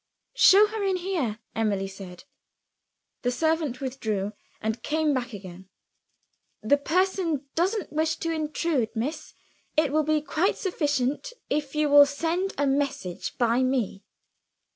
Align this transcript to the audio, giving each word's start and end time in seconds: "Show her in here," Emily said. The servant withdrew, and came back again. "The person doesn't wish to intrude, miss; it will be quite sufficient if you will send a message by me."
"Show 0.37 0.65
her 0.65 0.83
in 0.83 0.95
here," 0.95 1.37
Emily 1.55 1.87
said. 1.87 2.23
The 3.21 3.29
servant 3.29 3.81
withdrew, 3.81 4.33
and 4.59 4.81
came 4.81 5.13
back 5.13 5.31
again. 5.31 5.69
"The 6.63 6.77
person 6.79 7.45
doesn't 7.53 7.93
wish 7.93 8.15
to 8.15 8.31
intrude, 8.31 8.89
miss; 8.95 9.35
it 9.77 9.91
will 9.93 10.01
be 10.01 10.19
quite 10.23 10.57
sufficient 10.57 11.33
if 11.51 11.75
you 11.75 11.87
will 11.87 12.07
send 12.07 12.55
a 12.57 12.65
message 12.65 13.37
by 13.37 13.61
me." 13.61 14.03